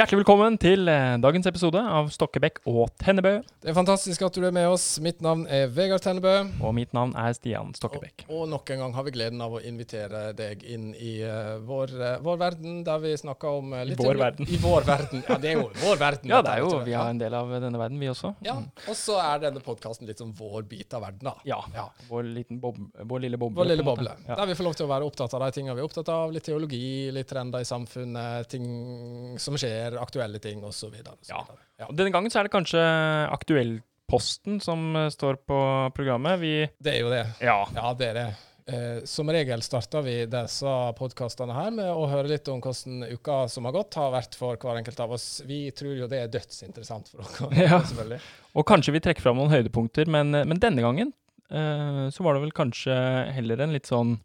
[0.00, 3.34] Hjertelig velkommen til eh, dagens episode av Stokkebekk og Tennebø.
[3.60, 4.94] Det er fantastisk at du er med oss.
[5.04, 6.30] Mitt navn er Vegard Tennebø.
[6.64, 8.22] Og mitt navn er Stian Stokkebekk.
[8.30, 11.58] Og, og nok en gang har vi gleden av å invitere deg inn i uh,
[11.68, 14.48] vår, uh, vår, verden, der vi snakker om uh, litt Vår verden.
[14.48, 15.20] I vår verden.
[15.28, 16.32] Ja, det er jo vår verden.
[16.32, 18.32] ja, det er jo, vi har en del av denne verden, vi også.
[18.48, 18.56] Ja,
[18.88, 21.36] Og så er denne podkasten litt som vår bit av verden, da.
[21.44, 21.60] Ja.
[21.76, 21.86] ja.
[22.08, 23.60] Vår, bob, vår, lille boble.
[23.60, 24.16] Vår lille boble.
[24.24, 24.40] Ja.
[24.40, 26.32] Der vi får lov til å være opptatt av de tingene vi er opptatt av.
[26.32, 30.94] Litt teologi, litt trender i samfunnet, ting som skjer, aktuelle ting ting osv.
[31.28, 31.46] Ja.
[31.78, 31.88] ja.
[31.92, 32.84] Denne gangen så er det kanskje
[33.30, 35.58] Aktuellposten som eh, står på
[35.96, 36.40] programmet.
[36.40, 37.26] Vi Det er jo det.
[37.40, 38.28] Ja, ja det er det.
[38.70, 43.42] Eh, som regel starter vi disse podkastene her med å høre litt om hvordan uka
[43.50, 45.28] som har gått, har vært for hver enkelt av oss.
[45.46, 47.50] Vi tror jo det er dødsinteressant for dere.
[47.70, 47.80] Ja.
[47.80, 48.20] selvfølgelig.
[48.54, 51.14] Og kanskje vi trekker fram noen høydepunkter, men, eh, men denne gangen
[51.50, 52.96] eh, så var det vel kanskje
[53.34, 54.18] heller en litt sånn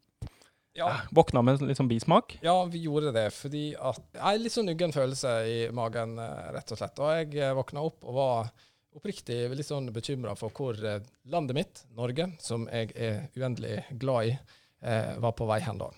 [0.76, 0.92] ja.
[1.16, 2.38] Våkna med litt sånn bismak?
[2.44, 3.30] Ja, vi gjorde det.
[3.36, 7.00] Fordi at Jeg litt sånn uggen følelse i magen, eh, rett og slett.
[7.00, 8.50] Og jeg eh, våkna opp og var
[8.96, 14.32] oppriktig litt sånn bekymra for hvor eh, landet mitt, Norge, som jeg er uendelig glad
[14.32, 14.36] i,
[14.84, 15.90] eh, var på vei hen da.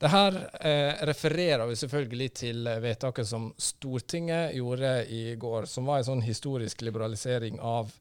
[0.00, 6.00] Det her eh, refererer vi selvfølgelig til vedtaket som Stortinget gjorde i går, som var
[6.00, 7.92] en sånn historisk liberalisering av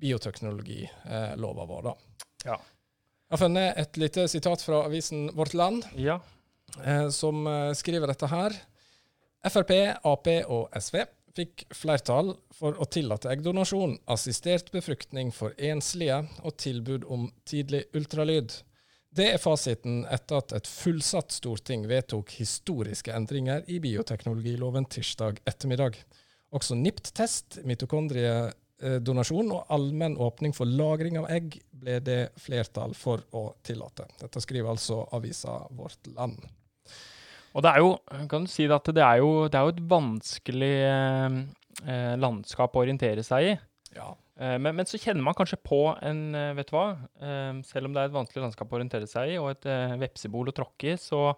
[0.00, 1.90] bioteknologilova vår.
[1.90, 1.96] da.
[2.44, 2.60] Ja.
[3.34, 6.20] Jeg har funnet et lite sitat fra avisen Vårt Land, ja.
[6.78, 8.54] eh, som eh, skriver dette her.
[9.50, 9.72] Frp,
[10.06, 11.00] Ap og SV
[11.34, 18.54] fikk flertall for å tillate eggdonasjon, assistert befruktning for enslige og tilbud om tidlig ultralyd.
[19.10, 25.98] Det er fasiten etter at et fullsatt storting vedtok historiske endringer i bioteknologiloven tirsdag ettermiddag.
[26.54, 33.22] Også NIPT-test, mitokondrie donasjon og allmenn åpning for lagring av egg ble det flertall for
[33.36, 34.08] å tillate.
[34.20, 36.42] Dette skriver altså avisa Vårt Land.
[37.54, 37.92] Og det er jo,
[38.30, 41.38] kan du si at det er jo, det er jo et vanskelig eh,
[41.86, 43.54] eh, landskap å orientere seg i.
[43.94, 44.10] Ja.
[44.40, 46.86] Eh, men, men, så kjenner man kanskje på en eh, Vet du hva?
[47.22, 49.68] Eh, selv om det er et vanskelig landskap å orientere seg i, og et
[50.02, 51.28] vepsebol å tråkke i, så,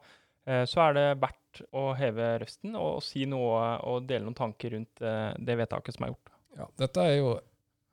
[0.47, 4.77] så, er det verdt å heve røsten og, og, si noe og dele noen tanker
[4.77, 6.26] rundt det vedtaket som er gjort.
[6.57, 7.37] Ja, dette er jo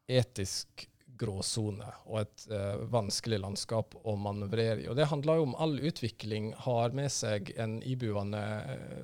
[0.07, 0.87] etisk
[1.19, 4.89] gråsone og et uh, vanskelig landskap å manøvrere i.
[4.91, 9.03] Og det handler jo om all utvikling har med seg en ibuende uh,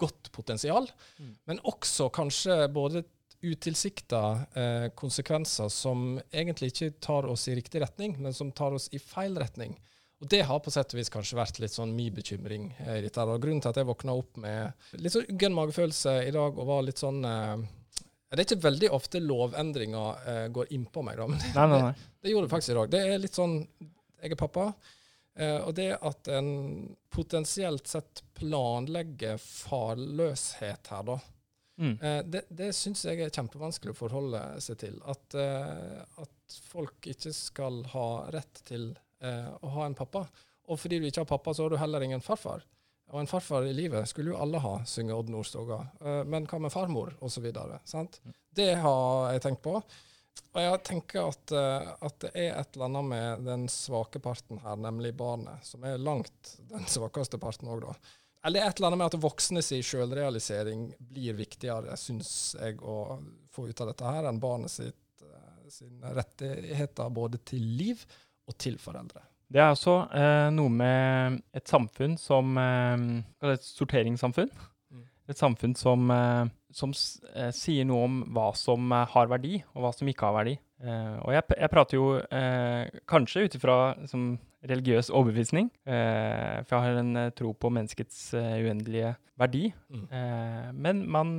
[0.00, 0.88] godt potensial,
[1.18, 1.34] mm.
[1.50, 3.04] men også kanskje både
[3.44, 4.22] utilsikta
[4.56, 9.00] uh, konsekvenser som egentlig ikke tar oss i riktig retning, men som tar oss i
[9.02, 9.76] feil retning.
[10.22, 12.70] Og Det har på sett og vis kanskje vært litt sånn min bekymring.
[12.80, 13.20] i dette.
[13.20, 16.68] Og Grunnen til at jeg våkna opp med litt sånn uggen magefølelse i dag og
[16.70, 17.18] var litt sånn
[18.34, 21.28] det er ikke veldig ofte lovendringer eh, går innpå meg, da.
[21.30, 21.94] Men det, nei, nei, nei.
[22.24, 22.92] Det, det, gjorde det faktisk i dag.
[22.94, 23.58] Det er litt sånn
[24.22, 24.66] Jeg er pappa.
[25.36, 26.48] Eh, og det at en
[27.12, 31.18] potensielt sett planlegger farløshet her, da,
[31.82, 31.94] mm.
[31.98, 34.96] eh, det, det syns jeg er kjempevanskelig å forholde seg til.
[35.10, 38.92] At, at folk ikke skal ha rett til
[39.24, 40.26] å ha en pappa.
[40.68, 42.64] Og fordi du ikke har pappa, så har du heller ingen farfar.
[43.12, 45.82] Og en farfar i livet skulle jo alle ha, synger Odd Nordstoga.
[46.00, 47.46] Uh, men hva med farmor, osv.?
[47.52, 48.34] Mm.
[48.54, 49.76] Det har jeg tenkt på.
[50.54, 54.60] Og jeg tenker at, uh, at, det er et eller annet med den svake parten
[54.64, 57.94] her, nemlig barnet, som er langt den svakeste parten òg, da.
[58.44, 63.20] Eller et eller annet med at voksne sin sjølrealisering blir viktigere, syns jeg, å
[63.54, 68.04] få ut av dette her, enn barnet sitt, uh, sine rettigheter både til liv
[68.44, 69.22] og til foreldre.
[69.52, 73.08] Det er også eh, noe med et samfunn som eh,
[73.54, 74.50] Et sorteringssamfunn.
[74.90, 75.04] Mm.
[75.30, 76.94] Et samfunn som, eh, som
[77.34, 80.56] eh, sier noe om hva som eh, har verdi, og hva som ikke har verdi.
[80.84, 82.08] Eh, og jeg, jeg, prater jo
[83.10, 84.26] kanskje ut ifra liksom,
[84.64, 89.66] religiøs overbevisning, for jeg har en tro på menneskets uendelige verdi.
[89.92, 90.06] Mm.
[90.80, 91.34] men man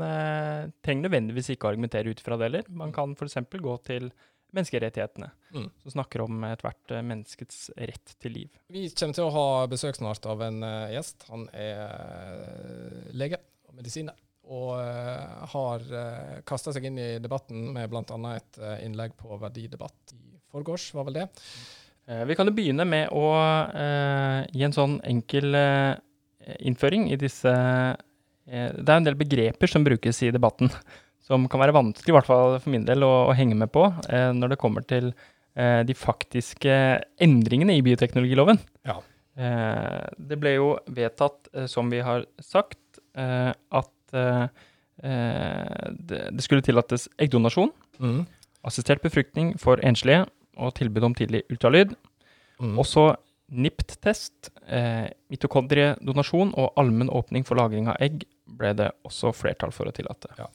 [0.86, 2.70] trenger nødvendigvis ikke argumentere ut fra det heller.
[2.70, 3.40] Man kan f.eks.
[3.50, 4.12] gå til
[4.56, 5.70] menneskerettighetene, mm.
[5.84, 8.60] som snakker om ethvert eh, menneskets rett til liv.
[8.72, 11.28] Vi kommer til å ha besøk snart av en uh, gjest.
[11.32, 14.18] Han er uh, lege og medisiner.
[14.46, 18.20] Og uh, har uh, kasta seg inn i debatten med bl.a.
[18.36, 21.28] et uh, innlegg på Verdidebatt i forgårs, var vel det.
[22.30, 23.26] vi kan jo begynne med å
[24.54, 25.58] gi en sånn enkel
[26.62, 27.52] innføring i disse
[28.46, 30.70] Det er en del begreper som brukes i debatten
[31.26, 33.88] som kan være vanskelig, i hvert fall for min del, å, å henge med på
[34.14, 35.10] eh, når det kommer til
[35.58, 36.78] eh, de faktiske
[37.26, 38.62] endringene i bioteknologiloven.
[38.86, 39.00] Ja.
[39.36, 44.48] Eh, det ble jo vedtatt, eh, som vi har sagt, eh, at eh,
[45.02, 48.22] det, det, skulle tillates eggdonasjon, mm.
[48.70, 50.24] assistert befruktning for enslige
[50.56, 51.98] og tilbud om tidlig ultralyd.
[52.62, 52.78] Mm.
[52.80, 53.10] Også
[53.52, 54.48] NIPT-test,
[55.30, 60.32] mitokondriedonasjon og allmenn åpning for lagring av egg ble det også flertall for å tillate.
[60.40, 60.48] Ja.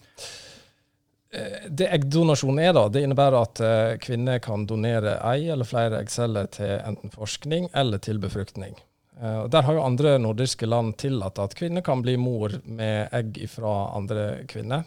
[1.33, 6.01] Eh, det eggdonasjon er, da, det innebærer at eh, kvinner kan donere ei eller flere
[6.03, 8.75] eggceller til enten forskning eller til befruktning.
[9.21, 13.37] Uh, der har jo andre nordiske land tillatt at kvinner kan bli mor med egg
[13.53, 14.87] fra andre kvinner.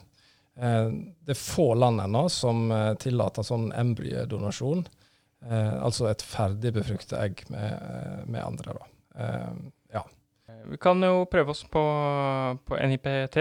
[0.54, 2.68] Det er få land ennå som
[3.02, 4.84] tillater sånn embryodonasjon.
[5.50, 7.88] altså et ferdig befruktet egg med,
[8.30, 8.76] med andre.
[8.78, 9.24] Da.
[9.98, 10.04] ja.
[10.70, 11.84] Vi kan jo prøve oss på,
[12.70, 13.40] på NIPT.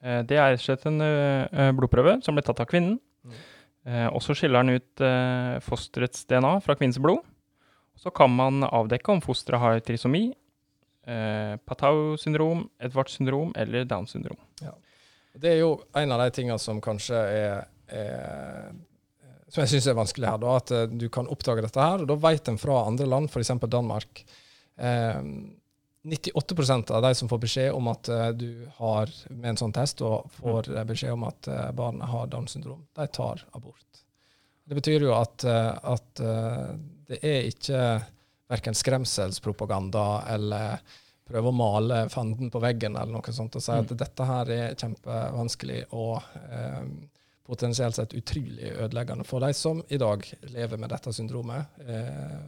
[0.00, 1.00] Det er rett og slett en
[1.78, 2.98] blodprøve som ble tatt av kvinnen.
[3.26, 3.38] Mm.
[4.12, 5.02] og så skiller den ut
[5.64, 7.24] fosterets DNA fra kvinnens blod.
[7.96, 10.28] Så kan man avdekke om fosteret har trisomi,
[11.06, 14.38] eh, Patau-syndrom, Edwards syndrom eller Downs syndrom.
[14.60, 14.74] Ja.
[15.36, 18.74] Det er jo en av de tingene som kanskje er, er
[19.48, 22.02] som jeg syns er vanskelig her, da, at du kan oppdage dette her.
[22.02, 23.52] og Da vet en fra andre land, f.eks.
[23.70, 24.24] Danmark.
[24.76, 25.20] Eh,
[26.06, 30.02] 98% av de som får beskjed om at uh, du har med en sånn test,
[30.06, 30.82] og får mm.
[30.88, 34.02] beskjed om at uh, barnet har Downs syndrom, de tar abort.
[34.66, 36.20] Det betyr jo at, at
[37.06, 37.82] det er ikke
[38.50, 40.80] verken skremselspropaganda eller
[41.26, 43.98] prøve å male fanden på veggen eller noe sånt og si at mm.
[43.98, 46.84] dette her er kjempevanskelig og eh,
[47.46, 50.22] potensielt sett utrolig ødeleggende for de som i dag
[50.52, 52.38] lever med dette syndromet eh,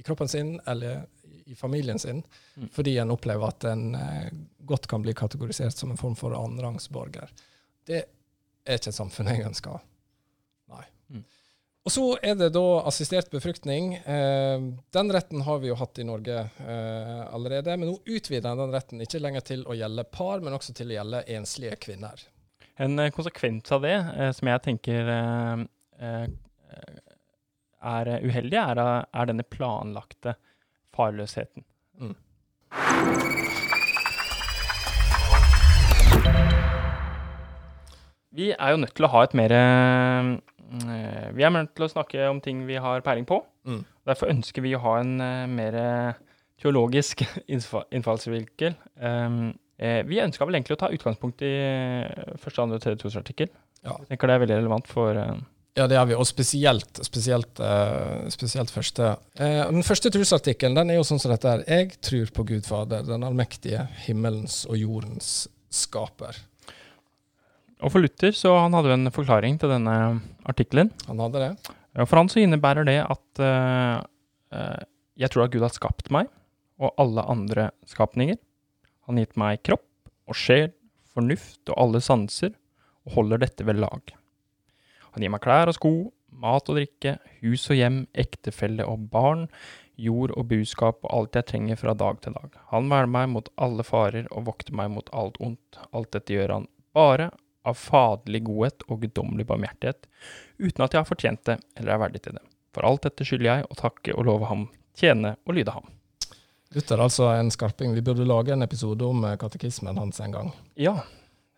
[0.00, 1.04] i kroppen sin eller
[1.44, 2.22] i familien sin,
[2.56, 2.68] mm.
[2.72, 4.28] fordi en opplever at en eh,
[4.64, 7.32] godt kan bli kategorisert som en form for annenrangsborger.
[7.86, 9.82] Det er ikke et samfunn jeg ønsker.
[10.72, 10.84] Nei.
[11.12, 11.24] Mm.
[11.84, 13.94] Og så er det da assistert befruktning.
[14.00, 18.72] Eh, den retten har vi jo hatt i Norge eh, allerede, men nå utvider den
[18.72, 22.24] retten ikke lenger til å gjelde par, men også til å gjelde enslige kvinner.
[22.80, 25.66] En eh, konsekvens av det, eh, som jeg tenker eh,
[26.08, 26.24] eh,
[27.84, 30.38] er uheldig, er, er, denne planlagte
[30.94, 31.66] farløsheten.
[31.98, 32.16] Mm.
[38.34, 39.52] Vi er jo nødt til å ha et mer
[40.74, 43.40] Eh, vi er nødt til å snakke om ting vi har peiling på.
[43.68, 43.82] Mm.
[44.08, 45.76] Derfor ønsker vi å ha en uh, mer
[46.60, 47.24] teologisk
[47.54, 48.76] innfallsvinkel.
[48.98, 51.54] Um, eh, vi ønska vel egentlig å ta utgangspunkt i
[52.40, 53.52] første, andre og tredje trosartikkel.
[53.84, 53.98] Ja.
[54.00, 55.20] Jeg tenker det er veldig relevant for
[55.74, 59.16] ja, det har vi, og spesielt, spesielt, uh, spesielt første.
[59.40, 61.64] Uh, den første trosartikkelen den er jo sånn som dette her.
[61.66, 65.32] Jeg tror på Gud Fader, den allmektige, himmelens og jordens
[65.74, 66.38] skaper.
[67.82, 69.96] Og for Luther så han hadde jo en forklaring til denne
[70.46, 70.94] artikkelen.
[71.08, 71.74] Han hadde det.
[71.98, 73.98] Ja, For han så innebærer det at uh,
[75.18, 76.30] jeg tror at Gud har skapt meg
[76.78, 78.38] og alle andre skapninger.
[79.06, 79.88] Han har gitt meg kropp
[80.30, 80.70] og sjel,
[81.14, 82.54] fornuft og alle sanser,
[83.04, 84.14] og holder dette ved lag.
[85.14, 85.94] Han gir meg klær og sko,
[86.34, 89.46] mat og drikke, hus og hjem, ektefelle og barn,
[90.00, 92.58] jord og buskap og alt jeg trenger fra dag til dag.
[92.72, 95.78] Han verner meg mot alle farer og vokter meg mot alt ondt.
[95.94, 97.30] Alt dette gjør han bare
[97.64, 100.08] av faderlig godhet og guddommelig barmhjertighet,
[100.58, 102.44] uten at jeg har fortjent det eller er verdig til det.
[102.74, 104.66] For alt dette skylder jeg å takke og love ham,
[104.98, 105.86] tjene og lyde ham.
[106.74, 107.94] Luther altså en skarping.
[107.94, 110.50] Vi burde lage en episode om eh, katekismen hans en gang.
[110.74, 110.96] Ja,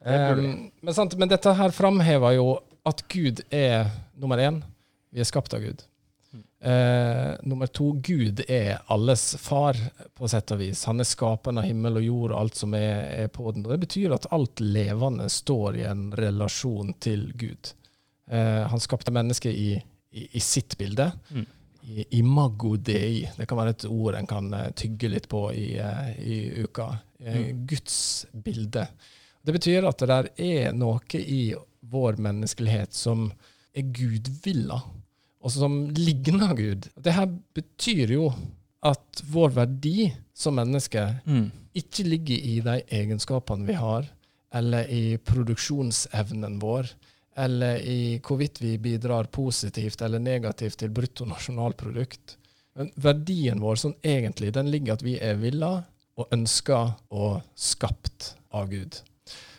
[0.04, 2.50] det burde um, men, sant, men dette her framhever jo
[2.86, 4.62] at Gud er nummer én.
[5.10, 5.82] Vi er skapt av Gud.
[6.60, 9.76] Eh, nummer to, Gud er alles far,
[10.14, 10.84] på sett og vis.
[10.88, 13.66] Han er skaperen av himmel og jord og alt som er, er, på den.
[13.66, 17.74] Og Det betyr at alt levende står i en relasjon til Gud.
[18.30, 19.68] Eh, han skapte mennesket i,
[20.10, 21.10] i, i, sitt bilde.
[21.30, 21.46] Mm.
[21.86, 23.28] I, imago dei.
[23.36, 26.88] Det kan være et ord en kan uh, tygge litt på i, uh, i uka.
[27.20, 27.60] Uh, mm.
[27.70, 27.98] Guds
[28.32, 28.88] bilde.
[29.46, 31.52] Det betyr at det der er noe i
[31.90, 33.28] vår menneskelighet som
[33.76, 34.80] er gudvilla
[35.46, 36.88] og som ligner Gud.
[36.98, 38.30] Det her betyr jo
[38.86, 41.44] at vår verdi som menneske mm.
[41.78, 44.08] ikke ligger i de egenskapene vi har,
[44.54, 46.90] eller i produksjonsevnen vår,
[47.36, 52.36] eller i hvorvidt vi bidrar positivt eller negativt til bruttonasjonalprodukt.
[52.76, 55.76] Men verdien vår sånn egentlig, den ligger at vi er villa
[56.16, 56.80] og ønska
[57.12, 58.98] og skapt av Gud.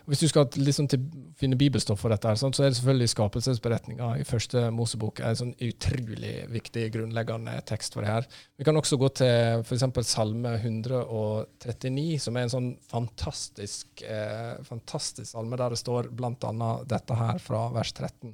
[0.07, 0.87] Hvis du skal liksom
[1.35, 5.55] finne bibelstoff for dette, så er det selvfølgelig skapelsesberetninga i første Mosebok er en sånn
[5.67, 8.29] utrolig viktig, grunnleggende tekst for det her.
[8.55, 9.83] Vi kan også gå til f.eks.
[10.07, 16.71] Salme 139, som er en sånn fantastisk, eh, fantastisk salme der det står bl.a.
[16.87, 18.31] dette her fra vers 13.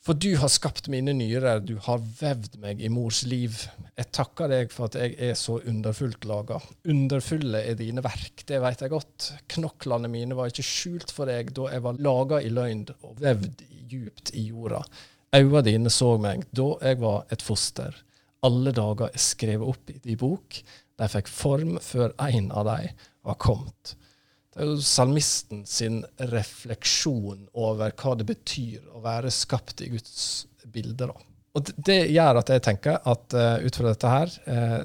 [0.00, 3.58] For du har skapt mine nyrer, du har vevd meg i mors liv.
[4.00, 6.56] Jeg takker deg for at jeg er så underfullt laga.
[6.88, 9.26] Underfulle er dine verk, det veit jeg godt.
[9.52, 13.60] Knoklene mine var ikke skjult for deg da jeg var laga i løgn og vevd
[13.90, 14.80] djupt i jorda.
[15.36, 17.92] Øya dine så meg da jeg var et foster.
[18.48, 20.62] Alle dager er skrevet opp i din bok.
[20.96, 23.98] De fikk form før en av dem var kommet.
[24.50, 26.00] Det er jo salmisten sin
[26.32, 31.06] refleksjon over hva det betyr å være skapt i Guds bilde.
[31.06, 31.14] da.
[31.54, 34.82] Og Det gjør at jeg tenker at uh, ut fra dette her, uh,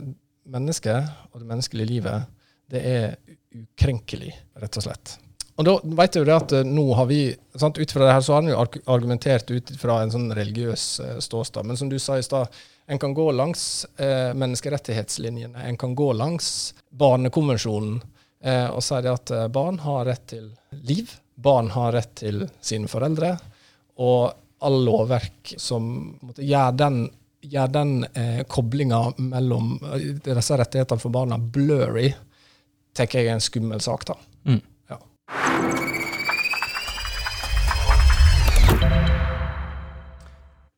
[0.54, 2.30] mennesket og det menneskelige livet,
[2.70, 3.18] det er
[3.56, 5.18] ukrenkelig, rett og slett.
[5.56, 7.20] Og da vet du det at uh, nå har vi,
[7.58, 10.88] sant, ut fra det her så har en jo argumentert ut fra en sånn religiøs
[11.02, 11.66] uh, ståstad.
[11.66, 12.54] Men som du sa i stad,
[12.86, 15.58] en kan gå langs menneskerettighetslinjene.
[15.66, 17.96] En kan gå langs barnekonvensjonen
[18.46, 20.52] eh, og det at eh, barn har rett til
[20.86, 21.12] liv.
[21.36, 23.36] Barn har rett til sine foreldre.
[24.00, 24.34] Og
[24.66, 27.10] all lovverk som måtte, gjør den,
[27.42, 32.10] gjør den eh, koblinga mellom eh, disse rettighetene for barna blurry,
[32.96, 34.08] tenker jeg er en skummel sak.
[34.08, 34.18] da.
[34.46, 34.62] Mm.
[34.90, 35.00] Ja.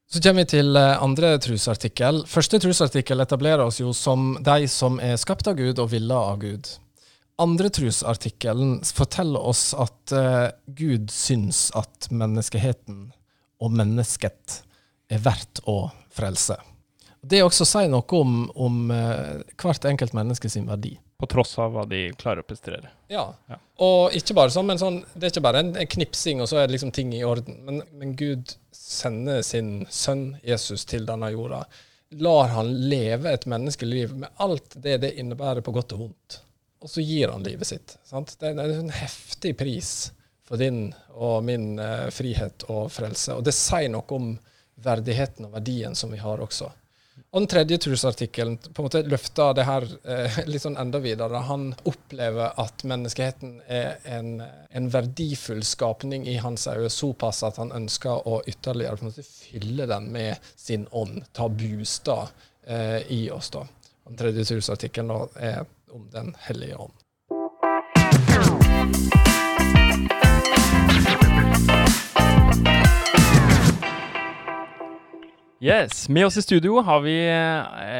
[0.07, 2.25] Så kommer vi til eh, andre trosartikkel.
[2.27, 6.41] Første trosartikkel etablerer oss jo som de som er skapt av Gud og villa av
[6.41, 6.73] Gud
[7.37, 13.11] andre trosartikkelen forteller oss at uh, Gud syns at menneskeheten
[13.61, 14.61] og mennesket
[15.09, 16.57] er verdt å frelse.
[17.21, 20.95] Det også sier noe om, om uh, hvert enkelt menneske sin verdi.
[21.17, 22.91] På tross av hva de klarer å prestere.
[23.09, 23.31] Ja.
[23.49, 23.57] ja.
[23.81, 26.61] Og ikke bare sånn, men sånn, det er ikke bare en, en knipsing, og så
[26.61, 27.57] er det liksom ting i orden.
[27.65, 31.63] Men, men Gud sender sin sønn Jesus til denne jorda.
[32.21, 36.41] Lar han leve et menneskeliv med alt det det innebærer på godt og vondt
[36.79, 37.97] og så gir han livet sitt.
[38.05, 38.35] Sant?
[38.39, 39.91] Det er en heftig pris
[40.47, 43.35] for din og min eh, frihet og frelse.
[43.35, 44.35] Og det sier noe om
[44.85, 46.69] verdigheten og verdien som vi har også.
[47.31, 51.41] Og den tredje trosartikkelen på en måte løfter det her eh, litt sånn enda videre.
[51.49, 54.37] Han opplever at menneskeheten er en,
[54.69, 59.25] en verdifull skapning i hans øyne, såpass at han ønsker å ytterligere på en måte
[59.27, 62.31] fylle den med sin ånd, ta bostad
[62.63, 63.49] eh, i oss.
[63.57, 63.65] da.
[64.07, 65.65] Den tredje trosartikkelen er
[65.97, 66.93] om Den hellige ånd.
[75.61, 76.09] Yes.
[76.09, 77.15] Med oss i studio har vi,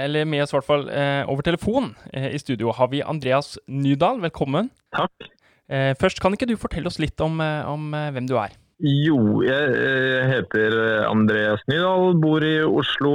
[0.04, 3.58] eller med oss i hvert fall eh, over telefon eh, i studio, har vi Andreas
[3.68, 4.22] Nydal.
[4.22, 4.70] Velkommen.
[4.94, 5.32] Takk.
[5.68, 8.54] Eh, først, kan ikke du fortelle oss litt om, om hvem du er?
[8.78, 10.76] Jo, jeg heter
[11.08, 13.14] Andreas Nydal, bor i Oslo,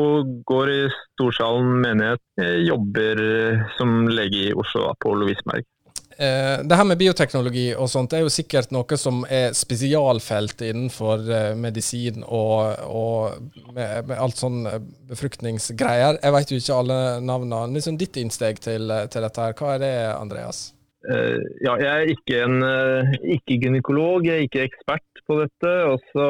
[0.49, 0.81] går i
[1.13, 2.23] Storsalen menighet.
[2.41, 3.23] Jeg jobber
[3.77, 5.69] som lege i Oslo, på Lovisenberg.
[6.23, 11.25] Eh, det her med bioteknologi og sånt er jo sikkert noe som er spesialfelt innenfor
[11.25, 14.79] eh, medisin og, og med, med, alt sånn eh,
[15.13, 16.21] befruktningsgreier.
[16.21, 17.79] Jeg vet jo ikke alle navnene.
[17.79, 20.67] Liksom ditt innsteg til, til dette her, hva er det, Andreas?
[21.03, 25.73] Uh, ja, jeg er ikke en uh, ikke gynekolog, jeg er ikke ekspert på dette.
[25.91, 26.27] Også,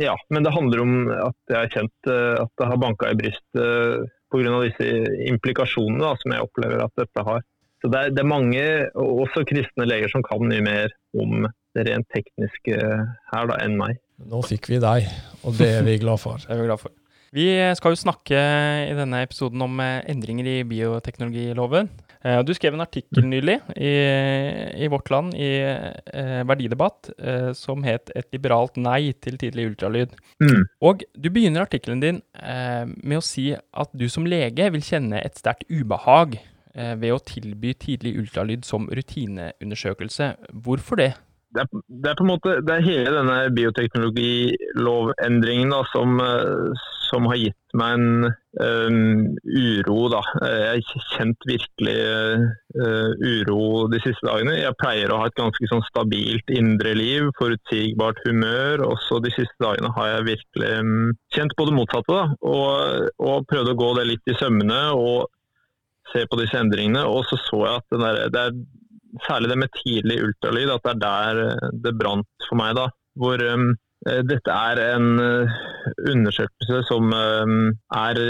[0.00, 3.18] ja, men det handler om at jeg har kjent uh, at det har banka i
[3.18, 4.54] brystet uh, pga.
[4.64, 4.88] disse
[5.28, 7.44] implikasjonene da, som jeg opplever at dette har.
[7.84, 8.64] Så det er, det er, mange,
[8.96, 11.44] også kristne leger, som kan mye mer om
[11.76, 13.98] det rent tekniske her da, enn meg.
[14.30, 15.10] Nå fikk vi deg,
[15.44, 16.40] og det er vi glad for.
[16.46, 16.94] det er vi glad for.
[17.34, 18.40] Vi skal jo snakke
[18.88, 21.90] i denne episoden om endringer i bioteknologiloven.
[22.24, 23.92] Eh, du skrev en artikkel nylig i,
[24.80, 30.16] i Vårt Land i eh, Verdidebatt eh, som het 'Et liberalt nei til tidlig ultralyd'.
[30.40, 30.64] Mm.
[30.80, 35.20] Og du begynner artikkelen din eh, med å si at du som lege vil kjenne
[35.20, 36.40] et sterkt ubehag
[36.74, 40.34] eh, ved å tilby tidlig ultralyd som rutineundersøkelse.
[40.64, 41.12] Hvorfor det?
[41.54, 46.18] Det er, det er, på en måte det er hele denne bioteknologilovendringen da, som,
[47.06, 50.08] som har gitt meg en um, uro.
[50.12, 50.20] Da.
[50.46, 51.96] Jeg har kjent virkelig
[52.78, 54.56] uh, uro de siste dagene.
[54.60, 58.86] Jeg pleier å ha et ganske sånn stabilt indre liv, forutsigbart humør.
[58.90, 62.14] Også de siste dagene har jeg virkelig um, kjent på det motsatte.
[62.14, 62.24] Da.
[62.50, 65.18] Og, og prøvd å gå det litt i sømmene og
[66.12, 67.02] se på disse endringene.
[67.10, 68.58] Og så så jeg at der, det er
[69.26, 72.76] særlig det med tidlig ultralyd, at det er der det brant for meg.
[72.78, 72.88] da.
[73.18, 73.72] Hvor um,
[74.04, 75.52] Eh, dette er en eh,
[76.12, 77.52] undersøkelse som eh,
[77.96, 78.20] er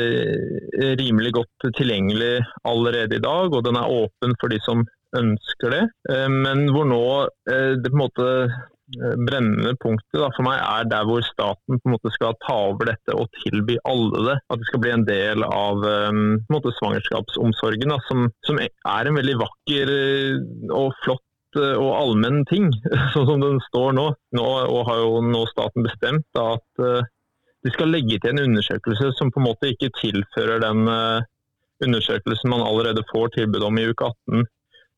[1.01, 2.37] rimelig godt tilgjengelig
[2.69, 4.85] allerede i dag, og den er åpen for de som
[5.15, 5.83] ønsker det.
[6.27, 7.05] Men hvor nå
[7.47, 8.25] det på en måte
[8.93, 12.91] brennende punktet da, for meg er der hvor staten på en måte skal ta over
[12.91, 14.38] dette og tilby alle det.
[14.53, 19.21] At det skal bli en del av um, måte, svangerskapsomsorgen, da, som, som, er en
[19.21, 19.95] veldig vakker
[20.75, 21.25] og flott
[21.55, 22.71] Eh, og allmenn ting,
[23.14, 24.09] sånn som den står nå.
[24.37, 24.47] nå
[24.88, 27.07] har jo nå staten bestemt da, at uh,
[27.64, 31.23] de skal legge til en undersøkelse som på en måte ikke tilfører den uh,
[31.85, 34.47] undersøkelsen man allerede får tilbud om i uke 18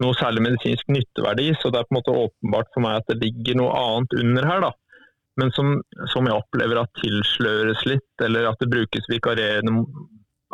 [0.02, 1.52] noe særlig medisinsk nytteverdi.
[1.60, 4.50] Så det er på en måte åpenbart for meg at det ligger noe annet under
[4.50, 4.66] her.
[4.68, 4.74] da.
[5.40, 5.74] Men som,
[6.12, 9.84] som jeg opplever at tilsløres litt, eller at det brukes vikarierende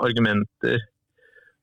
[0.03, 0.83] argumenter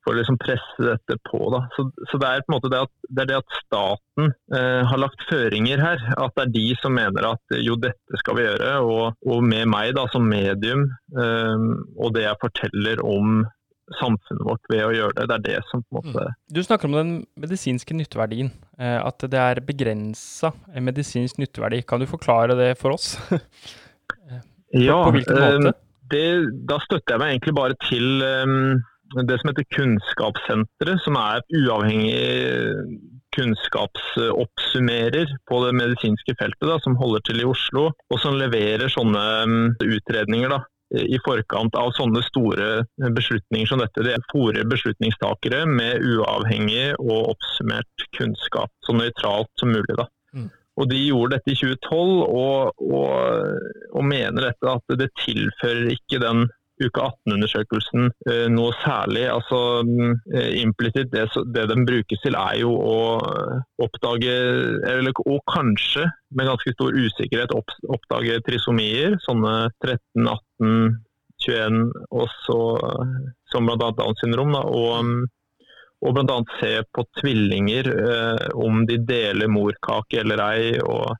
[0.04, 1.42] for å liksom presse dette på.
[1.54, 1.66] Da.
[1.76, 5.02] Så, så, det er på en måte det at, det, det at staten eh, har
[5.02, 6.04] lagt føringer her.
[6.16, 8.74] At det er de som mener at jo, dette skal vi gjøre.
[8.88, 11.68] Og, og med meg da, som medium eh,
[12.00, 13.44] og det jeg forteller om
[13.98, 15.28] samfunnet vårt ved å gjøre det.
[15.30, 16.38] Det er det som på en måte mm.
[16.56, 18.52] Du snakker om den medisinske nytteverdien.
[18.78, 21.82] Eh, at det er begrensa medisinsk nytteverdi.
[21.90, 23.16] Kan du forklare det for oss?
[24.78, 25.76] ja, på måte?
[26.10, 26.26] Det,
[26.70, 28.24] da støtter jeg meg egentlig bare til
[29.26, 32.20] det som heter Kunnskapssenteret, som er et uavhengig
[33.36, 39.24] kunnskapsoppsummerer på det medisinske feltet, da, som holder til i Oslo, og som leverer sånne
[39.46, 42.70] um, utredninger da, i forkant av sånne store
[43.16, 44.06] beslutninger som dette.
[44.06, 49.98] Det fòrer beslutningstakere med uavhengig og oppsummert kunnskap, så nøytralt som mulig.
[50.00, 50.08] da.
[50.34, 50.50] Mm.
[50.80, 53.60] Og De gjorde dette i 2012 og, og,
[53.94, 56.48] og mener dette at det tilfører ikke den
[56.80, 59.26] uke 18-undersøkelsen eh, noe særlig.
[59.28, 59.60] Altså
[60.32, 63.00] eh, Implisitt, det, det den brukes til er jo å
[63.84, 64.36] oppdage,
[64.88, 69.18] eller, og kanskje med ganske stor usikkerhet oppdage trisomier.
[69.26, 72.60] Sånne 13, 18, 21, også,
[73.52, 73.92] som bl.a.
[73.98, 74.54] Downs syndrom.
[74.56, 75.30] Da, og,
[76.06, 76.38] og bl.a.
[76.60, 80.78] se på tvillinger, eh, om de deler morkake eller ei.
[80.84, 81.16] og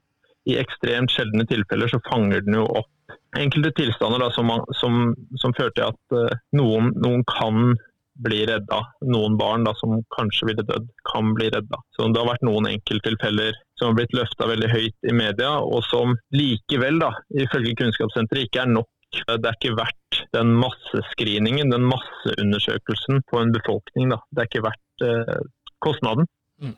[0.50, 2.94] I ekstremt sjeldne tilfeller så fanger den jo opp
[3.38, 7.76] enkelte tilstander da, som, som, som fører til at eh, noen, noen, kan
[8.20, 8.82] bli redda.
[9.08, 11.80] Noen barn da, som kanskje ville dødd, kan bli redda.
[11.96, 15.86] Så Det har vært noen enkelttilfeller som har blitt løfta veldig høyt i media, og
[15.88, 17.14] som likevel, da,
[17.46, 18.90] ifølge Kunnskapssenteret, ikke er nok.
[19.14, 24.12] Det er ikke verdt den massescreeningen, den masseundersøkelsen på en befolkning.
[24.14, 24.20] Da.
[24.30, 25.42] Det er ikke verdt eh,
[25.82, 26.30] kostnaden.
[26.62, 26.76] Mm.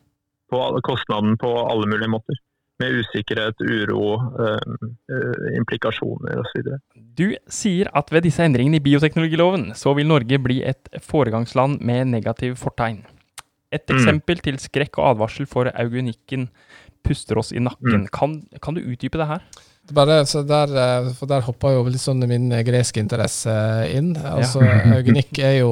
[0.52, 2.40] På, kostnaden på alle mulige måter
[2.82, 6.76] med usikkerhet, uro, eh, implikasjoner osv.
[7.17, 12.10] Du sier at ved disse endringene i bioteknologiloven, så vil Norge bli et foregangsland med
[12.15, 13.04] negativ fortegn.
[13.72, 13.98] Et mm.
[13.98, 14.46] eksempel mm.
[14.48, 16.50] til skrekk og advarsel for eugenikken
[17.06, 18.06] puster oss i nakken.
[18.06, 18.10] Mm.
[18.13, 19.46] Kan, kan, du utdype det her?
[19.91, 23.52] Bare, der, eh, for der hoppa jo litt sånn min greske interesse
[23.91, 24.13] inn.
[24.15, 24.78] Altså, ja.
[24.96, 25.72] Eugenikk er jo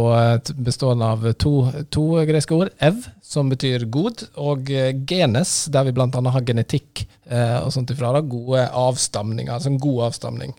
[0.57, 1.53] bestående av to,
[1.93, 2.73] to, greske ord.
[2.83, 6.09] Ev, som betyr god, og eh, genes, der vi bl.a.
[6.09, 8.11] har genetikk eh, og sånt ifra.
[8.17, 10.57] Da, gode avstamninger, altså en god avstamning.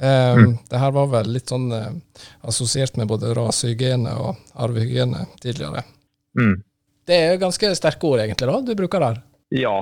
[0.00, 0.58] Eh, mm.
[0.68, 1.90] Det her var vel litt sånn eh,
[2.48, 5.84] assosiert med både rasehygiene og arvehygiene tidligere.
[6.38, 6.56] Mm.
[7.06, 9.20] Det er ganske sterke ord, egentlig, da, du bruker der?
[9.56, 9.76] Ja,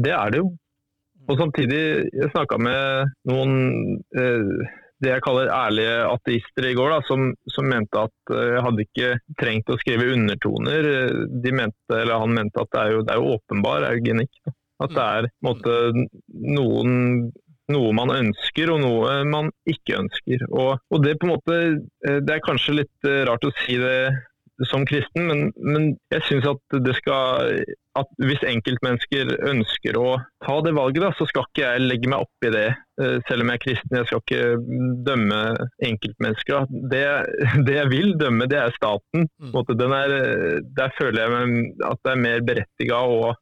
[0.00, 0.50] det er det jo.
[1.30, 3.52] Og samtidig, jeg snakka med noen
[4.18, 8.64] eh, det jeg kaller ærlige ateister i går, da, som, som, mente at eh, jeg
[8.66, 10.88] hadde ikke trengt å skrive undertoner.
[11.44, 14.42] De mente, Han mente at det er jo, det er jo åpenbar eugenikk.
[14.80, 15.76] At det er måte,
[16.32, 16.92] noen,
[17.70, 20.44] noe man ønsker og noe man ikke ønsker.
[20.50, 21.60] Og, og, det, måte,
[22.06, 23.96] eh, det er kanskje litt eh, rart å si det
[24.68, 27.52] som kristen, men, men jeg syns at det skal
[27.98, 32.22] at hvis enkeltmennesker ønsker å ta det valget, da, så skal ikke jeg legge meg
[32.22, 32.68] opp i det.
[33.02, 35.40] Eh, selv om jeg er kristen, jeg skal ikke dømme
[35.88, 36.70] enkeltmennesker.
[36.92, 37.04] Det,
[37.66, 39.26] det jeg vil dømme, det er staten.
[39.42, 39.54] Mm.
[39.90, 40.16] Er,
[40.78, 43.32] der føler jeg at det er mer berettiga å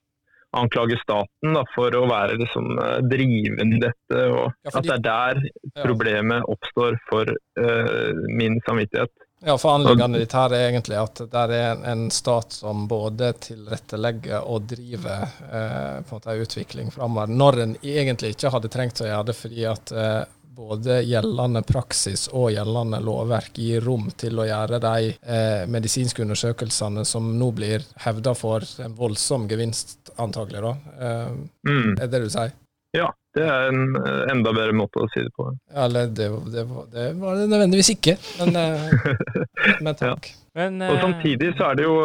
[0.56, 2.78] anklage staten da, for å være liksom,
[3.10, 4.20] drivende i dette.
[4.32, 9.12] og ja, fordi, At det er der problemet oppstår for uh, min samvittighet.
[9.40, 14.48] Ja, for anliggende ditt her er egentlig at det er en stat som både tilrettelegger
[14.50, 19.06] og driver eh, på en måte utvikling framover, når en egentlig ikke hadde trengt å
[19.06, 20.24] gjøre det fordi at eh,
[20.58, 27.04] både gjeldende praksis og gjeldende lovverk gir rom til å gjøre de eh, medisinske undersøkelsene
[27.06, 30.64] som nå blir hevda for en voldsom gevinst, antagelig.
[30.66, 30.72] da.
[30.98, 31.28] Eh,
[31.68, 31.92] mm.
[31.94, 32.56] Er det du sier?
[32.96, 35.50] Ja, det er en eh, enda bedre måte å si det på.
[35.68, 39.24] Ja, eller det, det, det var det nødvendigvis ikke, men, eh,
[39.84, 40.30] men takk.
[40.32, 40.44] Ja.
[40.58, 41.98] Men, og samtidig så er det jo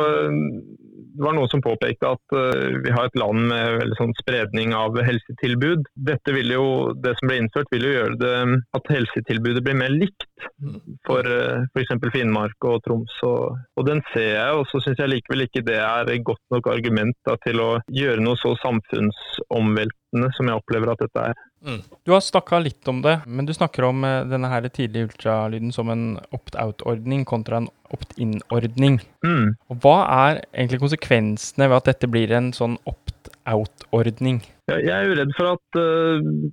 [1.13, 4.73] det var noen som påpekte at uh, vi har et land med veldig sånn spredning
[4.77, 5.85] av helsetilbud.
[6.09, 6.65] Dette vil jo,
[6.97, 8.33] Det som ble innført, vil jo gjøre det
[8.77, 10.25] at helsetilbudet blir mer likt
[10.57, 10.79] mm.
[11.07, 11.93] for uh, f.eks.
[12.15, 13.17] Finnmark og Troms.
[13.29, 16.71] Og, og, den ser jeg, og så syns jeg likevel ikke det er godt nok
[16.73, 20.01] argument da, til å gjøre noe så samfunnsomveltende
[20.37, 21.43] som jeg opplever at dette er.
[21.63, 21.79] Mm.
[22.03, 25.71] Du har snakka litt om det, men du snakker om uh, denne her tidlige ultralyden
[25.75, 28.99] som en opt-out-ordning kontra en opt-in-ordning.
[29.25, 29.53] Mm.
[29.83, 34.43] Hva er egentlig konsekvensene ved at dette blir en sånn opt-out-ordning?
[34.71, 36.51] Ja, jeg er jo redd for at uh,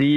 [0.00, 0.12] de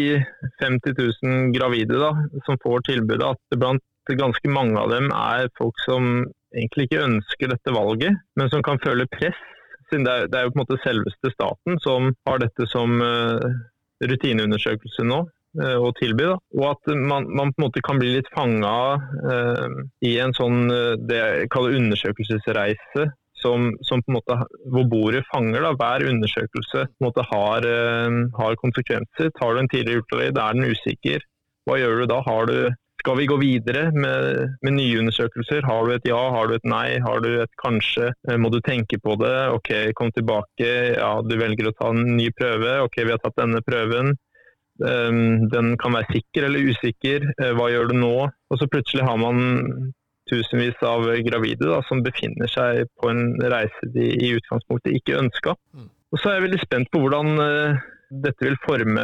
[0.62, 2.14] 50 000 gravide da,
[2.48, 3.84] som får tilbudet, at blant
[4.20, 8.82] ganske mange av dem er folk som egentlig ikke ønsker dette valget, men som kan
[8.84, 9.38] føle press.
[9.90, 13.00] Siden det er, det er jo på en måte selveste staten som har dette som
[13.02, 13.48] uh,
[14.04, 15.24] rutineundersøkelse nå.
[15.64, 16.26] eh, å tilby.
[16.32, 16.38] Da.
[16.58, 18.78] Og at man, man, på en måte kan bli litt fanga
[19.32, 19.76] eh,
[20.10, 20.66] i en sånn
[21.08, 23.12] det jeg kaller undersøkelsesreise.
[23.44, 24.36] Som, som, på en måte,
[24.72, 25.66] hvor bordet fanger.
[25.66, 27.66] da, Hver undersøkelse på en måte har,
[28.38, 29.34] har konsekvenser.
[29.36, 31.26] Tar du en tidligere ultralyd, er den usikker.
[31.68, 32.22] Hva gjør du da?
[32.24, 32.56] Har du
[33.04, 35.66] skal vi gå videre med, med, nye undersøkelser?
[35.68, 38.14] Har du et ja, har du et nei, har du et kanskje?
[38.30, 39.34] Eh, må du tenke på det?
[39.52, 40.70] Ok, kom tilbake.
[40.96, 42.78] Ja, du velger å ta en ny prøve.
[42.86, 44.16] Ok, vi har tatt denne prøven.
[44.80, 47.28] Um, den kan være sikker eller usikker.
[47.42, 48.14] Uh, hva gjør du nå?
[48.32, 49.92] Og så plutselig har man
[50.32, 55.58] tusenvis av gravide da, som befinner seg på en reise de i utgangspunktet ikke ønska.
[55.76, 55.92] Mm.
[56.16, 57.84] Og så er jeg veldig spent på hvordan uh,
[58.24, 59.04] dette vil forme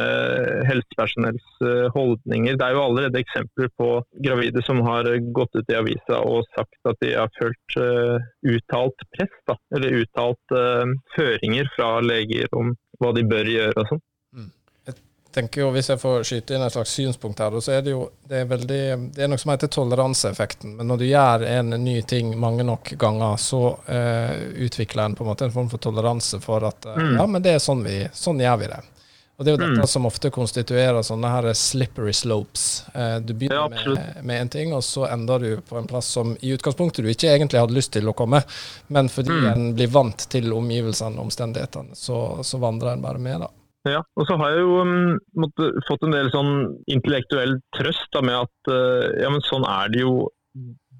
[0.68, 2.58] helsepersonells eh, holdninger.
[2.58, 3.88] Det er jo allerede eksempler på
[4.26, 9.04] gravide som har gått ut i avisa og sagt at de har følt uh, uttalt
[9.16, 10.54] press, da, eller uttalt
[11.16, 14.02] føringer fra leger om hva de bør gjøre og sånn.
[14.36, 14.50] Mm.
[15.32, 18.02] Tenker jo, Hvis jeg får skyte inn et slags synspunkt her, så er det jo
[18.26, 18.82] det er, veldig,
[19.14, 20.74] det er noe som heter toleranseeffekten.
[20.78, 25.24] Men når du gjør en ny ting mange nok ganger, så eh, utvikler en på
[25.24, 27.14] en måte en form for toleranse for at mm.
[27.20, 28.80] ja, men det er sånn vi, sånn gjør vi det.
[29.40, 29.88] Og Det er jo dette mm.
[29.88, 32.64] som ofte konstituerer sånne her slippery slopes.
[32.92, 36.10] Eh, du begynner ja, med, med, en ting, og så ender du på en plass
[36.12, 38.42] som i utgangspunktet du ikke egentlig hadde lyst til å komme,
[38.92, 39.46] men fordi mm.
[39.54, 43.46] en blir vant til omgivelsene og omstendighetene, så, så vandrer en bare med.
[43.46, 43.48] da.
[43.88, 46.52] Ja, og så har jeg jo um, måtte, fått en del sånn
[46.92, 50.28] intellektuell trøst da, med at uh, ja, men sånn er det jo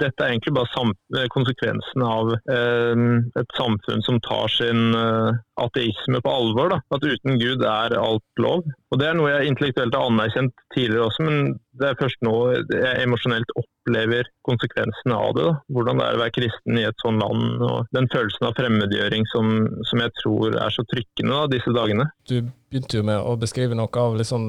[0.00, 3.03] dette er egentlig bare konsekvensen av uh,
[3.37, 6.74] et samfunn som tar sin eh, ateisme på alvor.
[6.74, 6.80] Da.
[6.96, 8.64] At uten Gud er alt lov.
[8.90, 12.32] Og Det er noe jeg intellektuelt har anerkjent tidligere også, men det er først nå
[12.52, 15.44] jeg emosjonelt opplever konsekvensene av det.
[15.46, 15.52] Da.
[15.76, 17.62] Hvordan det er å være kristen i et sånt land.
[17.62, 19.52] og Den følelsen av fremmedgjøring som,
[19.88, 22.08] som jeg tror er så trykkende da, disse dagene.
[22.28, 24.44] Du begynte jo med å beskrive noe av liksom,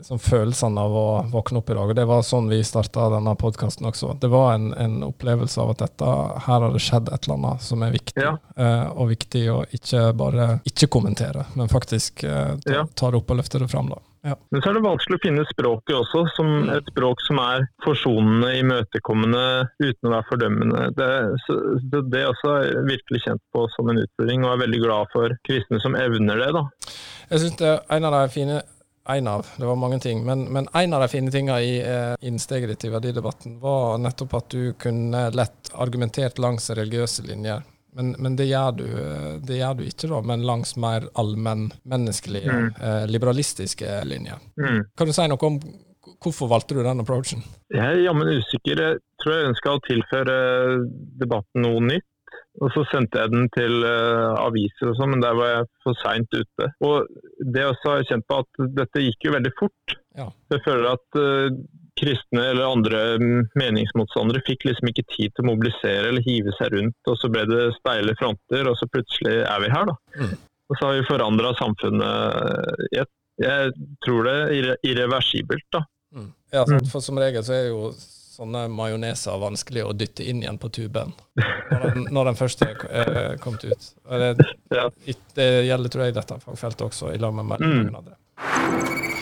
[0.00, 1.92] liksom følelsene av å våkne opp i dag.
[1.92, 4.16] og Det var sånn vi starta denne podkasten også.
[4.22, 6.14] Det var en, en, opplevelse av at dette,
[6.46, 8.22] her har det skjedd et eller annet som er viktig.
[8.22, 8.34] Ja.
[8.58, 10.25] Eh, og viktig å ikke bare
[10.66, 13.90] ikke kommentere, men faktisk eh, ta, ta det opp og løfte det fram.
[13.92, 14.00] da.
[14.26, 14.34] Ja.
[14.50, 16.70] Men så er det vanskelig å finne språket også, som mm.
[16.74, 19.42] et språk som er forsonende, imøtekommende,
[19.78, 20.86] uten å være fordømmende.
[20.98, 21.10] Det,
[22.10, 25.36] det også er også virkelig kjent på som en utfordring, og er veldig glad for
[25.46, 26.48] kristne som evner det.
[26.58, 26.64] da.
[27.30, 28.64] Jeg synes det er en av de fine
[29.08, 32.16] en av, det var mange ting, men, men en av de fine tingene i eh,
[32.26, 37.62] innsteget ditt i verdidebatten var nettopp at du kunne lett argumentert langs religiøse linjer.
[37.96, 38.86] Men, men det, gjør du,
[39.48, 42.66] det, gjør du, ikke, da, men langs mer allmennmenneskelige, mm.
[42.76, 44.42] eh, liberalistiske linjer.
[44.60, 44.82] Mm.
[44.98, 45.56] Kan du si noe om
[46.22, 47.44] hvorfor valgte du den approachen?
[47.72, 48.82] Jeg er jammen usikker.
[48.82, 50.36] Jeg tror jeg ønska å tilføre
[51.22, 52.10] debatten noe nytt.
[52.64, 55.98] Og så sendte jeg den til uh, aviser og sånn, men der var jeg for
[56.00, 56.68] seint ute.
[56.88, 57.08] Og
[57.52, 59.96] det også har jeg kjent på at dette gikk jo veldig fort.
[60.16, 60.30] Ja.
[60.54, 61.58] Jeg føler at uh,
[62.00, 63.02] kristne eller andre
[63.58, 66.98] meningsmotstandere fikk liksom ikke tid til å mobilisere eller hive seg rundt.
[67.08, 69.88] og Så ble det steile fronter, og så plutselig er vi her.
[69.92, 69.96] da.
[70.20, 70.34] Mm.
[70.66, 72.84] Og så har vi forandra samfunnet.
[72.92, 73.08] Jeg,
[73.42, 73.72] jeg,
[74.04, 75.66] tror det er irreversibelt.
[75.72, 75.84] da.
[76.16, 76.30] Mm.
[76.52, 76.66] Ja?
[76.68, 76.84] Mm.
[76.92, 77.90] for Som regel så er jo
[78.36, 81.14] sånne majoneser vanskelig å dytte inn igjen på tuben
[81.70, 83.88] når den, når den første er eh, kommet ut.
[84.04, 84.32] Det,
[85.32, 87.94] det, gjelder tror jeg dette fagfeltet også, i lag med mange mm.
[87.96, 89.15] andre.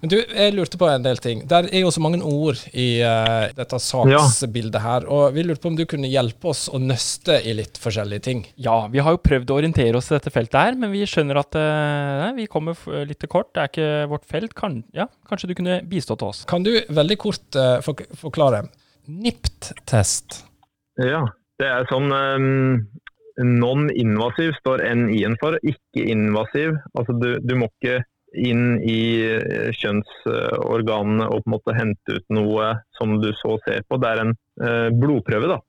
[0.00, 1.42] Men du, jeg lurte på en del ting.
[1.48, 5.06] Der er jo så mange ord i uh, dette saksbildet her.
[5.12, 8.44] Og vi lurte på om du kunne hjelpe oss å nøste i litt forskjellige ting.
[8.60, 11.40] Ja, vi har jo prøvd å orientere oss i dette feltet her, men vi skjønner
[11.40, 12.76] at uh, vi kommer
[13.08, 13.52] litt til kort.
[13.54, 14.56] Det er ikke vårt felt.
[14.58, 16.44] Kan, ja, kanskje du kunne bistått oss?
[16.50, 17.78] Kan du veldig kort uh,
[18.20, 18.66] forklare?
[19.06, 20.42] NIPT-test.
[21.00, 21.24] Ja,
[21.60, 22.86] det er sånn um
[23.36, 26.76] Non-invasiv står NI-en for, ikke invasiv.
[26.96, 27.98] Altså du, du, må ikke
[28.34, 33.86] inn i eh, kjønnsorganene og på en måte hente ut noe som du så ser
[33.88, 34.00] på.
[34.02, 35.50] Det er en eh, blodprøve.
[35.54, 35.60] da.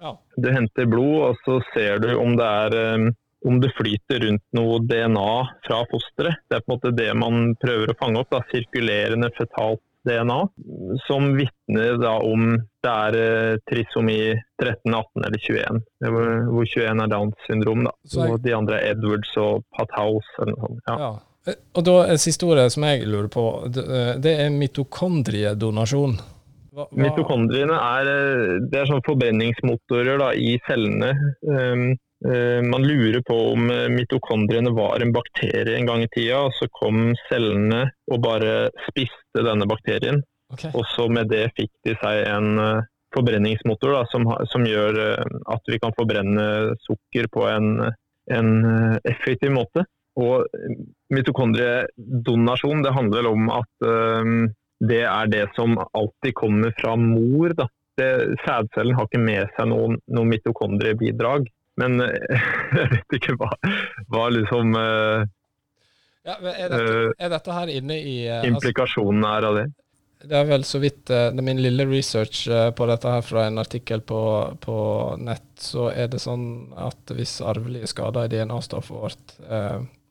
[0.00, 0.14] Ja.
[0.36, 3.10] Du henter blod, og så ser du om det er eh,
[3.48, 6.42] om det flyter rundt noe DNA fra fosteret.
[6.48, 8.34] Det er på en måte det man prøver å fange opp.
[8.34, 10.36] da, Sirkulerende fetalt DNA,
[11.06, 14.18] som vitner om det er trisomi
[14.60, 15.80] 13, 18 eller 21.
[16.04, 17.96] Hvor, hvor 21 er Downs syndrom, da.
[18.24, 20.84] Og de andre er Edwards og Pathaus eller noe sånt.
[20.88, 21.00] Ja.
[21.00, 21.10] ja.
[21.48, 26.18] Eh, og da er siste ordet som jeg lurer på, eh, det er mitokondriedonasjon.
[26.70, 27.00] Hva, hva...
[27.06, 31.14] Mitokondriene er, eh, det er sånn forbrenningsmotorer da, i cellene.
[31.46, 36.66] Um, man lurer på om mitokondriene var en bakterie en gang i tida, og så
[36.76, 40.20] kom cellene og bare spiste denne bakterien.
[40.52, 40.68] Okay.
[40.76, 42.60] Og så med det fikk de seg en
[43.16, 46.44] forbrenningsmotor da, som, som, gjør at vi kan forbrenne
[46.84, 47.88] sukker på en
[48.36, 48.52] en
[49.08, 49.86] effektiv måte.
[50.20, 50.44] Og
[51.14, 54.48] mitokondriedonasjon det handler vel om at um,
[54.80, 57.52] det er det som alltid kommer fra mor.
[57.56, 57.66] Da.
[57.98, 58.10] Det,
[58.44, 61.50] sædcellen har ikke med seg noen, noen mitokondriebidrag.
[61.80, 62.00] Men
[62.78, 63.50] jeg vet ikke hva,
[64.12, 65.26] hva liksom uh,
[66.24, 69.68] ja, er, dette, er, dette, her inne i uh, Implikasjonen er av det?
[70.20, 72.42] Det er vel så vidt det er min lille research
[72.76, 74.18] på dette her fra en artikkel på,
[74.60, 74.74] på,
[75.16, 79.32] nett, så er det sånn at hvis arvelige skader i DNA-stoffet vårt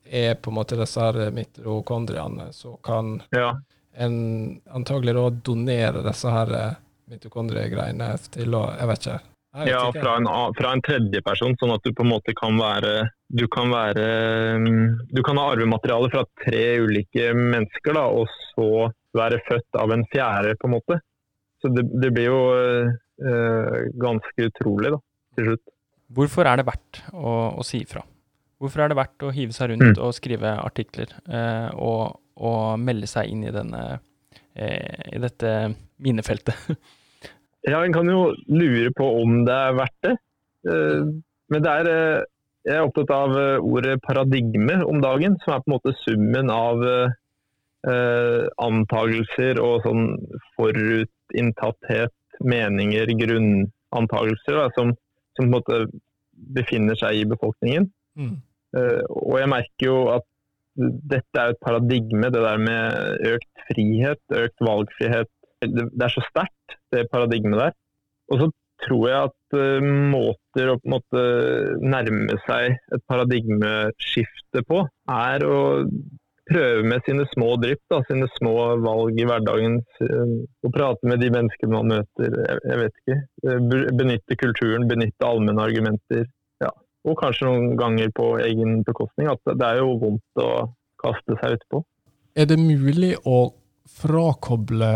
[0.09, 3.53] er på en måte disse her mitokondriene, så kan ja.
[3.93, 4.15] en
[4.75, 6.77] antagelig da donere disse her eh,
[7.09, 9.19] mitokondriegreiene til å Jeg vet ikke.
[9.49, 10.03] Jeg vet ja, ikke.
[10.03, 13.71] Fra, en, fra en tredjeperson, sånn at du på en måte kan være Du kan
[13.73, 14.05] være
[15.09, 20.05] Du kan ha arvemateriale fra tre ulike mennesker, da, og så være født av en
[20.13, 20.99] fjerde, på en måte.
[21.59, 24.99] Så det, det blir jo øh, ganske utrolig, da,
[25.35, 25.65] til slutt.
[26.13, 28.05] Hvorfor er det verdt å, å si ifra?
[28.59, 30.01] Hvorfor er det verdt å hive seg rundt mm.
[30.03, 33.83] og skrive artikler eh, og, og, melde seg inn i, denne,
[34.53, 35.53] eh, i dette
[36.03, 36.57] minefeltet?
[37.71, 40.13] ja, en kan jo lure på om det er verdt det.
[40.67, 41.07] Eh,
[41.49, 42.27] men det er, eh,
[42.67, 46.51] jeg er opptatt av eh, ordet paradigme om dagen, som er på en måte summen
[46.53, 50.05] av eh, antagelser og sånn
[50.59, 54.93] forutinntatthet, meninger, grunnantagelser, da, som,
[55.39, 55.81] som, på en måte
[56.59, 57.89] befinner seg i befolkningen.
[58.19, 58.37] Mm.
[58.77, 60.27] Eh, og jeg merker jo at
[60.79, 65.31] dette er et paradigme, det der med økt frihet, økt valgfrihet.
[65.65, 67.75] Det er så sterkt, det paradigmet der.
[68.31, 68.47] Og så
[68.85, 71.23] tror jeg at uh, måter å på en måte
[71.83, 75.59] nærme seg et paradigmeskifte på, er å
[76.49, 78.55] prøve med sine små drypp, sine små
[78.85, 79.81] valg i hverdagen.
[79.83, 80.23] Å
[80.63, 82.39] og prate med de menneskene man møter.
[82.63, 83.19] Jeg, vet ikke.
[83.99, 86.25] Benytte kulturen, benytte allmenne argumenter
[87.09, 89.29] og kanskje noen ganger på egen bekostning.
[89.31, 90.51] At det er jo vondt å
[91.01, 91.83] kaste seg utpå.
[92.37, 93.49] Er det mulig å
[93.99, 94.93] frakoble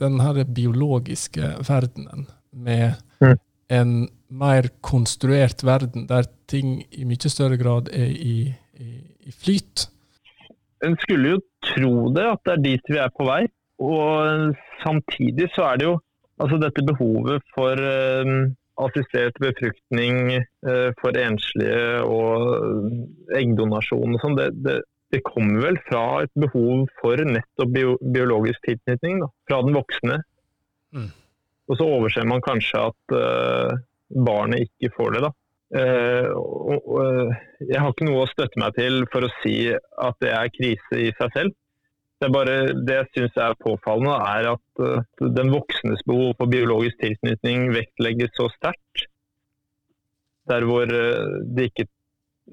[0.00, 3.36] denne biologiske verdenen med mm.
[3.76, 3.96] en
[4.32, 8.36] mer konstruert verden, der ting i mye større grad er i,
[8.80, 8.92] i,
[9.28, 9.86] i flyt?
[10.82, 13.44] En skulle jo tro det, at det er dit vi er på vei.
[13.82, 15.94] Og samtidig så er det jo
[16.42, 18.50] altså dette behovet for um,
[18.86, 24.78] assistert befruktning eh, for enslige og eggdonasjon og sånn, det, det,
[25.14, 30.18] det, kommer vel fra et behov for nettopp bio, biologisk tilknytning da, fra den voksne.
[30.92, 31.10] Mm.
[31.70, 33.78] Og så overser man kanskje at uh,
[34.12, 35.22] barnet ikke får det.
[35.24, 35.32] da.
[35.72, 37.30] Uh, uh,
[37.64, 41.00] jeg har ikke noe å støtte meg til for å si at det er krise
[41.00, 41.56] i seg selv.
[42.22, 42.56] Det, er bare,
[42.86, 48.30] det jeg syns er påfallende, er at uh, den voksnes behov for biologisk tilknytning vektlegges
[48.38, 49.08] så sterkt.
[50.46, 51.88] Der hvor uh, det ikke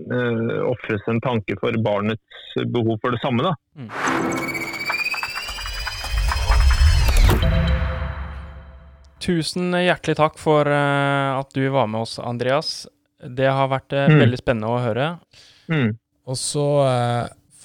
[0.10, 3.45] uh, ofres en tanke for barnets behov for det samme.
[3.45, 3.53] Da.
[3.77, 3.93] Mm.
[9.21, 12.88] Tusen hjertelig takk for at du var med oss, Andreas.
[13.21, 14.17] Det har vært mm.
[14.17, 15.12] veldig spennende å høre.
[15.69, 15.91] Mm.
[16.25, 16.65] Og så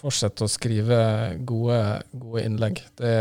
[0.04, 0.98] fortsette å skrive
[1.48, 1.80] gode,
[2.12, 2.82] gode innlegg.
[2.98, 3.14] Det,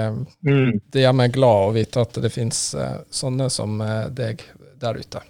[0.44, 0.80] mm.
[0.92, 4.44] det, gjør meg glad å vite at det fins eh, sånne som eh, deg
[4.84, 5.24] der ute.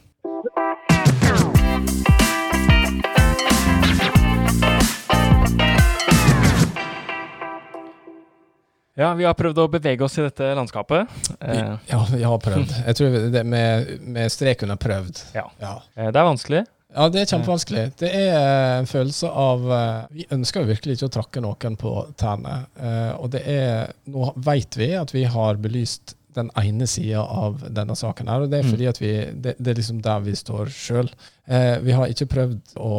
[8.94, 11.10] Ja, vi har prøvd å bevege oss i dette landskapet.
[11.42, 11.72] Eh.
[11.90, 12.76] Ja, vi har prøvd.
[12.88, 15.26] Jeg tror det med, med strek under 'prøvd'.
[15.34, 15.48] Ja.
[15.62, 15.74] ja.
[15.98, 16.66] Det er vanskelig.
[16.94, 17.84] Ja, det er kjempevanskelig.
[18.00, 21.94] Det er en følelse av eh, Vi ønsker jo virkelig ikke å trakke noen på
[22.20, 22.58] tærne.
[22.78, 27.60] Eh, og det er Nå vet vi at vi har belyst den ene sida av
[27.70, 28.72] denne saken her, og det er mm.
[28.74, 31.12] fordi at vi Det, det er liksom der vi står sjøl.
[31.46, 32.96] Eh, vi har ikke prøvd å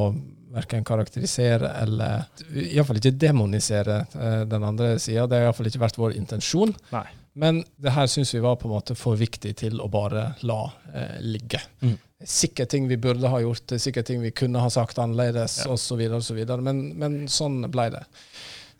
[0.54, 4.04] verken karakterisere eller iallfall ikke demonisere
[4.46, 5.26] den andre sida.
[5.26, 6.70] Det har iallfall ikke vært vår intensjon.
[6.94, 7.08] Nei.
[7.34, 10.60] Men det her syns vi var på en måte for viktig til å bare la
[10.94, 11.62] eh, ligge.
[11.82, 15.72] Mm sikkert ting vi burde ha gjort, sikkert ting vi kunne ha sagt annerledes ja.
[15.72, 16.00] osv.
[16.16, 16.40] osv.
[16.60, 18.04] Men, men sånn ble det.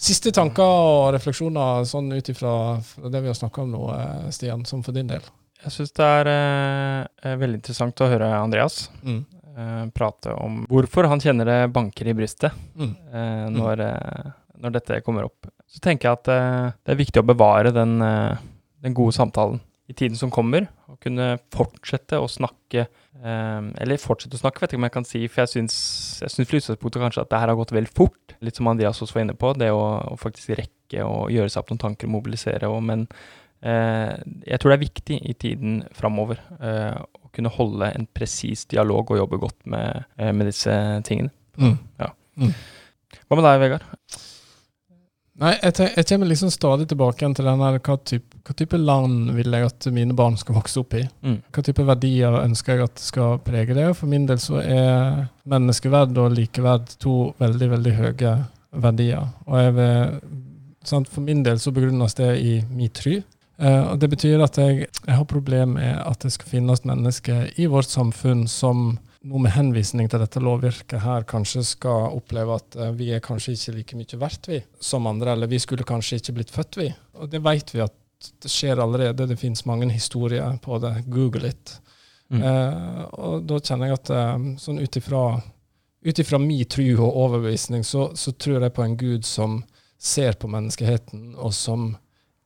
[0.00, 2.52] Siste tanker og refleksjoner sånn ut ifra
[3.10, 5.24] det vi har snakka om nå, eh, Stian, som for din del?
[5.64, 9.20] Jeg syns det er eh, veldig interessant å høre Andreas mm.
[9.54, 12.90] eh, prate om hvorfor han kjenner det banker i brystet mm.
[12.90, 14.34] eh, når, mm.
[14.60, 15.48] når, dette kommer opp.
[15.74, 19.92] Så tenker jeg at eh, det er viktig å bevare den, den gode samtalen i
[19.92, 22.86] tiden som kommer, og kunne fortsette å snakke
[23.20, 25.76] um, Eller fortsette å snakke, vet ikke om jeg kan si, for jeg syns,
[26.22, 28.36] jeg syns utgangspunktet kanskje at det her har gått vel fort.
[28.44, 29.82] Litt som Andreas også var inne på, det å,
[30.14, 32.70] å faktisk rekke å gjøre seg opp noen tanker og mobilisere.
[32.72, 33.04] Og, men
[33.60, 34.14] eh,
[34.48, 39.12] jeg tror det er viktig i tiden framover eh, å kunne holde en presis dialog
[39.12, 40.72] og jobbe godt med, med disse
[41.04, 41.34] tingene.
[41.60, 41.76] Mm.
[42.00, 42.14] Ja.
[42.40, 42.54] Mm.
[43.28, 43.90] Hva med deg, Vegard?
[45.42, 49.32] Nei, jeg, jeg, kommer liksom stadig tilbake til den her, hva, type, hva type land
[49.34, 51.02] vil jeg at mine barn skal vokse opp i?
[51.26, 51.40] Mm.
[51.50, 53.88] Hva type verdier ønsker jeg at skal prege det?
[53.98, 58.34] For min del så er menneskeverd og likeverd to veldig, veldig høye
[58.84, 59.26] verdier.
[59.48, 60.20] Og jeg vil,
[60.86, 63.18] sant, for min del så begrunnes det i min try.
[63.58, 67.50] Uh, og Det betyr at jeg, jeg har problemer med at det skal finnes mennesker
[67.58, 72.76] i vårt samfunn som nå med henvisning til dette lovvirket her kanskje skal oppleve at
[72.80, 76.20] uh, vi er kanskje ikke like mye verdt vi som andre, eller vi skulle kanskje
[76.20, 76.90] ikke blitt født vi.
[77.20, 77.96] Og det vet vi at
[78.44, 79.26] det skjer allerede.
[79.28, 80.94] Det finnes mange historier på det.
[81.12, 81.74] Google it.
[82.32, 82.42] Mm.
[82.42, 84.96] Eh, og da kjenner jeg at uh, sånn ut
[86.20, 89.62] ifra min tro og overbevisning, så, så, tror jeg på en gud som
[90.00, 91.94] ser på menneskeheten, og som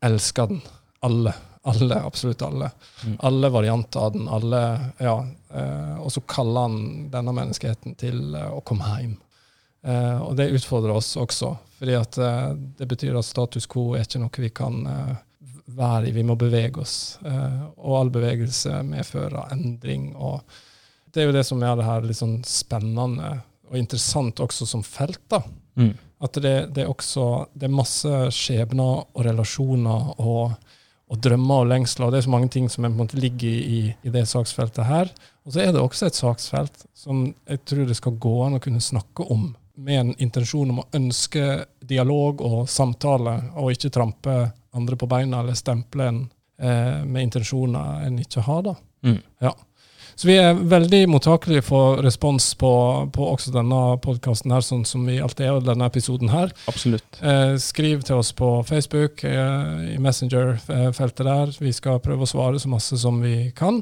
[0.05, 0.61] elsker den.
[1.07, 2.71] Alle alle, absolutt alle.
[3.05, 3.17] Mm.
[3.21, 4.29] Alle varianter av den.
[4.29, 4.63] alle,
[4.99, 9.17] ja, eh, Og så kaller han denne menneskeheten til eh, å komme hjem.
[9.83, 14.07] Eh, og det utfordrer oss også, fordi at eh, det betyr at status quo er
[14.07, 15.13] ikke noe vi kan eh,
[15.79, 16.15] være i.
[16.17, 17.19] Vi må bevege oss.
[17.25, 20.11] Eh, og all bevegelse medfører endring.
[20.17, 20.43] og
[21.13, 24.83] Det er jo det som gjør det her litt sånn spennende og interessant også som
[24.83, 25.21] felt.
[25.29, 25.43] da.
[25.79, 25.93] Mm.
[26.25, 30.57] At det, det, er også det er masse skjebner og relasjoner og
[31.09, 32.07] og drømmer og lengsler.
[32.07, 35.11] og Det er så mange ting som ligger i, i, det saksfeltet her.
[35.47, 38.63] Og så er det også et saksfelt som jeg tror det skal gå an å
[38.63, 44.35] kunne snakke om, med en intensjon om å ønske dialog og samtale, og ikke trampe
[44.75, 46.21] andre på beina eller stemple en
[46.61, 48.63] eh, med intensjoner en ikke har.
[48.67, 48.75] da.
[49.07, 49.21] Mm.
[49.41, 49.55] Ja.
[50.19, 52.71] Så vi er veldig mottakelige for respons på,
[53.15, 56.51] på også denne podkasten her, sånn som vi alltid er, og denne episoden her.
[56.67, 57.21] Absolutt.
[57.23, 61.53] Eh, skriv til oss på Facebook, eh, i Messenger-feltet der.
[61.63, 63.79] Vi skal prøve å svare så masse som vi kan.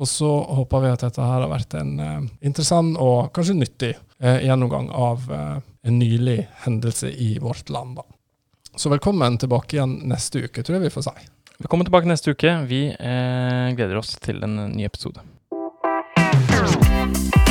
[0.00, 2.16] Og så håper vi at dette her har vært en eh,
[2.48, 8.00] interessant og kanskje nyttig eh, gjennomgang av eh, en nylig hendelse i vårt land.
[8.00, 8.08] Da.
[8.72, 11.30] Så velkommen tilbake igjen neste uke, tror jeg vi får si.
[11.60, 12.56] Velkommen tilbake neste uke.
[12.72, 15.20] Vi eh, gleder oss til en ny episode.
[17.04, 17.43] Bye.